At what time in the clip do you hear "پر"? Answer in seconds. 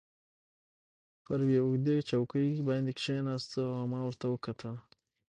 1.25-1.39